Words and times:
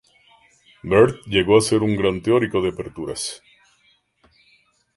Bird 0.83 1.19
llegó 1.27 1.59
a 1.59 1.61
ser 1.61 1.83
un 1.83 1.95
gran 1.95 2.23
teórico 2.23 2.59
de 2.59 2.69
aperturas. 2.69 3.43